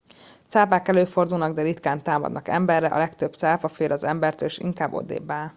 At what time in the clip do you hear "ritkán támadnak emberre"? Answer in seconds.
1.61-2.87